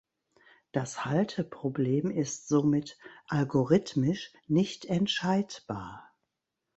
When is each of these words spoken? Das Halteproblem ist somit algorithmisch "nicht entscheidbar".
Das 0.71 1.05
Halteproblem 1.05 2.09
ist 2.09 2.47
somit 2.47 2.97
algorithmisch 3.27 4.33
"nicht 4.47 4.85
entscheidbar". 4.85 6.11